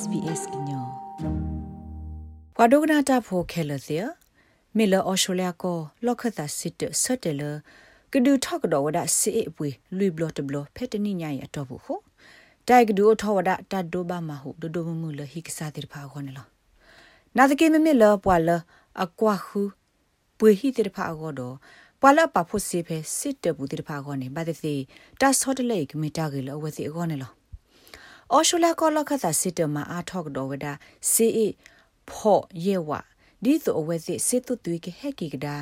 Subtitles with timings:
[0.00, 0.86] SBS ညော
[2.56, 3.98] ပဒုကနာတာဖိုခဲလစီ
[4.76, 7.42] မီလာအော်ရှိုလျာကိုလော့ခတာစစ်တဆတ်တယ်လ
[8.12, 11.98] ကဒူထောက်တော့ဝဒစီအပွေလူဘလတ်ဘလဖက်တနိညာရတော့ဘူးခို
[12.68, 16.46] တိုက်ကဒူထောဝဒတတ်ဒိုဘာမဟုဒိုဒိုမမူလဟိကစားတိဖာခေါ်နေလော
[17.36, 18.50] နာတကေမမီလာပွာလ
[19.04, 19.60] အကွာခု
[20.38, 21.54] ပွေဟိတိဖာခေါ်တော့
[22.00, 24.74] ပွာလပဖို့စီဖဲစစ်တဘူးတိဖာခေါ်နေဘာတစီ
[25.20, 27.37] တဆော့တလေကမီတာကလအဝစီခေါ်နေလော
[28.32, 30.66] အော်ရှူလာကောလခသာစစ်တမအားထောက်တော်ဝဒ
[31.10, 31.40] စီအ
[32.10, 32.90] ဖော့ယေဝ
[33.44, 35.56] ဒီဆိုအဝဲစီစစ်တုသွေးကဟက်ကီကဒါ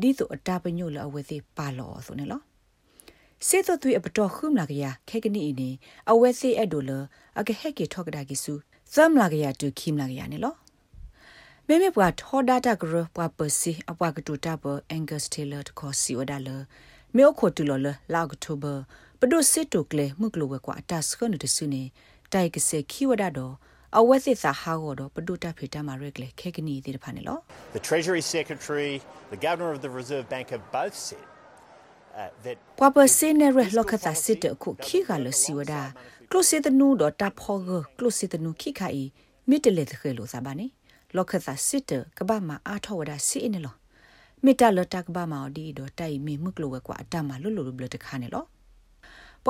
[0.00, 2.40] ဒီဆိုအတာပညို့လအဝဲစီပါလောဆိုနေလော
[3.46, 5.76] စစ်တုသွေးအပတော်ခုမလာကရခဲကနီအင်း
[6.10, 6.90] အဝဲစီအဲ့ဒိုလ
[7.38, 8.54] အကဟက်ကီထောက်ကဒါကီစု
[8.94, 10.54] သမ်လာကရတူခိမလာကရနေလော
[11.66, 16.48] မေမေပွားထောဒတာဂရပွားပစီအပွားကတူတာဘအန်ဂတ်စတေလာတခေါ်စီဝဒါလ
[17.14, 18.74] မေအိုခိုတူလောလလောက်တိုဘာ
[19.22, 21.82] ပဒုစစ်တုကလေမှုကလိုဝဲကွာတတ်စခနတဆုနေ
[22.32, 23.54] တိုက်ကစခိဝဒတော့
[23.98, 27.38] အဝက်စစ်စာဟာကိုတော့ပဒုတဖေတမှာရက်လေခေကနီဒီတဖာနေလော
[27.76, 28.92] The Treasury Secretary
[29.34, 31.26] the Governor of the Reserve Bank have both said
[32.78, 33.42] ပွာပစင်းရ
[33.76, 35.74] လောက်ခတာစစ်တခုခိကလစီဝဒ
[36.30, 39.08] ကလုစစ်တနူတော့တဖောကကလုစစ်တနူခိခိုင်
[39.48, 40.66] မီတလေတခဲလို့စပါနေ
[41.16, 43.74] လောက်ခတာစစ်တကဘာမှာအာထောဝဒစီနေလော
[44.44, 48.44] မီတလတကဘာမှာဒီတော့တိုင်မီမှုကလိုဝဲကွာအတမလွတ်လွတ်ဘလတခါနေလော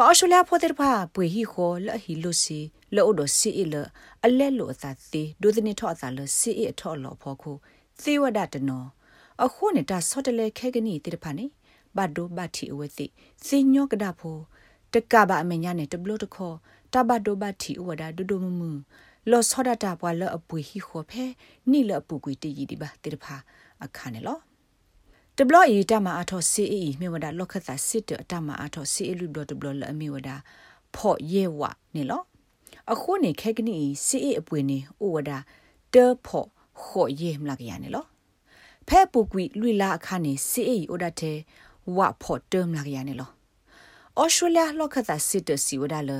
[0.00, 2.58] ပွာအရှူလျာဖိုတဲ့ဖာပွေဟီခိုလဟီလိုစီ
[2.94, 3.74] လောဒစီအီလ
[4.24, 7.52] အလဲလိုအသာသေးဒုဒနီထောအသာလစီအီအထောလောဖောခု
[8.00, 8.84] သေဝဒတနော
[9.44, 11.46] အခုနေတာဆော့တလဲခဲကနီတိတဖာနေ
[11.96, 13.06] ဘတ်ဒိုဘတ်တီအဝဲသိ
[13.46, 14.36] စညောကဒါဖို
[14.92, 16.56] တကဘာအမညာနဲ့တဘလို့တခေါ်
[16.94, 18.62] တဘတ်ဒိုဘတ်တီဝဒါဒိုဒိုမမ
[19.30, 21.24] လောဆောဒတာပွာလအပွေဟီခိုဖဲ
[21.70, 23.36] နိလအပူကွေတီဒီပါတိတဖာ
[23.84, 24.38] အခါနေလော
[25.40, 30.30] တဘလဤတမအထောစီအီမြေဝဒလောက်ခတာစစ်တတမအထောစီအလူဒတဘလအမြေဝဒ
[30.94, 31.60] ဖော့ရဲဝ
[31.94, 32.22] နေလော
[32.92, 35.30] အခုနေခဲကနီစီအအပွေနေဩဝဒ
[35.94, 36.48] တေဖော့
[36.82, 38.04] ခော့ရဲမလာကရနေလော
[38.88, 41.38] ဖဲပူကွီလွိလာအခါနေစီအဩဒတဲ့
[41.96, 43.30] ဝဖော့တေမလာကရနေလော
[44.20, 46.10] ဩစတြေးလျလောက်ခတာစစ်တစီဝဒလ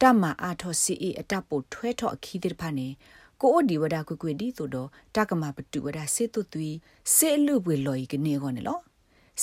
[0.00, 2.88] တမအထောစီအအတပိုထွဲထော့အခီးတဲ့ဖာနေ
[3.40, 6.70] ကိုအိုဒီဝဒကွကွဒီဆိုတော့တကမာပတူဝဒစေတုသွီ
[7.14, 8.80] စေလူပွေလော်ဤကနေခေါ်နေလော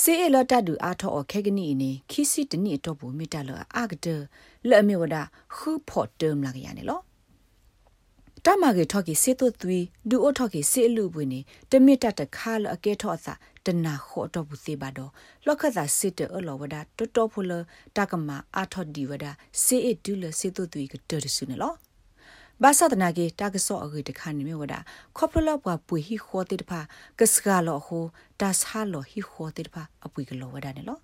[0.02, 4.08] စေအလတတူအာထောအခဲကနီနေခီစီတနီတော့ဘူးမိတလအာဂဒ
[4.70, 5.16] လဲ့မေဝဒ
[5.56, 7.02] ခူဖော့တမ်လာကရနေလော
[8.46, 9.80] တမကေထော်ကီစေတုသွီ
[10.10, 11.40] ဒူအိုထော်ကီစေလူပွေနေ
[11.72, 13.34] တမီတတခါလအကဲထော့အစာ
[13.66, 15.12] တနာခေါ်တော့ဘူးစေပါတော့
[15.46, 17.52] လောခသာစစ်တအလောဝဒတော်တော်ဖလ
[17.98, 19.26] တကမာအာထော်ဒီဝဒ
[19.64, 21.74] စေအဒူလစေတုသွီကတော်ရစုနေလော
[22.64, 24.74] ဘာသာတနာကေတာကဆောအဂိတခါနိမေဝဒ
[25.18, 26.80] ခေါပလလပွားပွေဟီခေါတိတဖာ
[27.20, 28.06] ကစကလောဟို
[28.40, 30.98] တာဆာလောဟီခေါတိတဖာအပွေကလောဝဒနေလော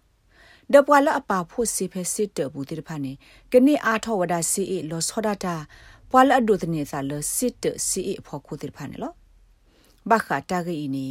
[0.74, 3.12] ဒပွာလအပါဖို့စီဖဲစစ်တဘူးတိတဖာနေ
[3.52, 5.56] ကနေအားထောဝဒစီအလောဆောဒတာ
[6.12, 9.14] ပွာလအဒုတနေစာလစစ်တစီအဖို့ခုတိတဖာနေလော
[10.10, 11.06] ဘခတာဂီနီ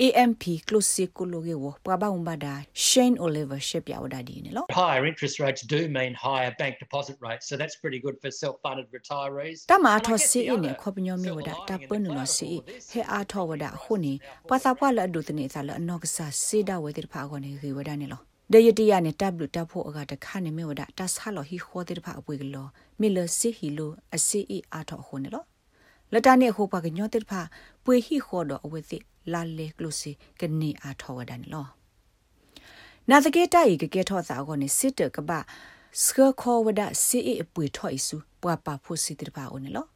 [0.00, 4.40] AMP close ko loge wo pa ba um bada Shane Oliver ship ya wada di
[4.42, 8.16] ne lo higher interest rates do mean higher bank deposit rates so that's pretty good
[8.20, 12.04] for self funded retirees ta ma tho si ne kho pnyo mi wada ta pun
[12.04, 14.14] no si he a tho wada ho ni
[14.46, 17.02] pa sa pwa la du tne sa la no ka sa se da we ti
[17.16, 18.18] pha ko ne ri wada ne lo
[18.52, 22.66] ဒယတိယနဲ့တပ်လူတပ်ဖို့အကတခါနေမြဝဒတဆာလဟီခေါ်တဲ့ဖာအပွေကလော
[23.00, 25.46] မီလစီဟီလိုအစီအီအာထောခုန်နော်
[26.12, 27.40] လတနဲ့ဟိုပါကညောတဲ့ဖာ
[27.84, 28.98] ပွေဟီခေါ်တော့အဝဲသိ
[29.32, 31.66] လာလေကလုစီကနေအားထောဝဒန်လော
[33.10, 35.30] နာသကေတိုင်ကကေထောသာကိုနေစစ်တကပ
[36.02, 39.86] စကခေါ်ဝဒစီအပွေထော်ဆူပွာပါဖို့စီတပါအိုနေလော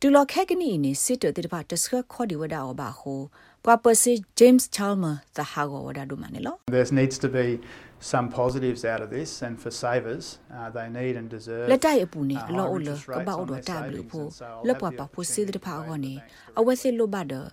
[0.00, 3.20] တူလခဲကနီနေစစ်တတပါတစကခေါ်ဒီဝဒအောဘာဟို
[3.64, 7.46] ပွာပစီ James Chalmer သဟာကိုဝဒဒုမနေလော There needs to be
[8.12, 10.24] some positives out of this and for savers
[10.56, 14.28] uh, they need and deserve လက်တိုင်အပူနေအလောအလကပောက်တော့တဘလို့ဖို့
[14.66, 16.14] လက်ပွားပါဖို့စီတပါအောနေ
[16.58, 17.48] အဝဲစစ်လို့ပါတော့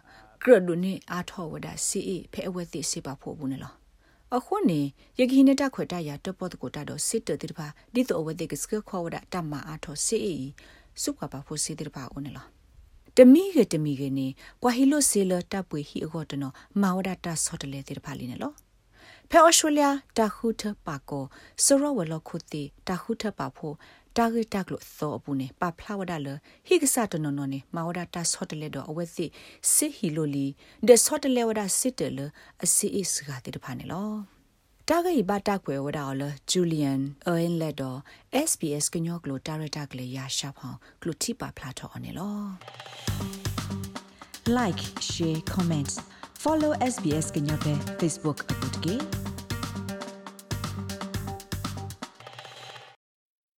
[0.46, 3.76] ကရဒုန်အားထောဝဒစီအဖဲအဝဲသိစေပါဖို့ဘူးနော်
[4.36, 4.82] အခုနေ
[5.20, 10.32] ယကိနတခွေတရတပတ်ကိုတတော့စစ်တတိပါဒီတော့ဝဒကစကခေါဝဒတမအားထောစီအ
[11.02, 12.48] စုကပါဖို့စေတပါဦးနော်
[13.18, 14.28] တမီကတမီကနေ
[14.62, 18.56] ကွာဟီလိုဆေလတပ်ပွေဟီအကောတနော်မာဝဒတာဆော့တလေတိဖာလီနော်
[19.30, 19.86] ဖဲအော်စတြေးလျ
[20.18, 21.24] တာခုထပါကို
[21.64, 23.76] စရဝလခုတီတာခုထပါဖို့
[24.18, 26.28] တာဂက်တက်လို့သောအပူနေပဖလာဝဒါလ
[26.68, 29.26] ဟိကဆာတနော်နော်နေမဝဒတာဆော့တလေတော့အဝဲစီ
[29.74, 30.48] စစ်ဟီလိုလီ
[30.88, 32.20] ဒဆော့တလေဝဒါစစ်တလ
[32.64, 34.10] အစီအစ်ကတိတဖာနေလော
[34.90, 36.22] တာဂိဘတာကွယ်ဝဒါလ
[36.52, 38.00] ဂျူလီယန်အင်လက်တော့
[38.50, 42.38] SBS ကညောကလိုတာရတာကလေးရရှာဖောင်းကလိုတိပါဖလာထော်အနေလော
[44.58, 45.92] like share comment
[46.44, 49.25] follow SBS ကညောပဲ Facebook အပုတ်ကေ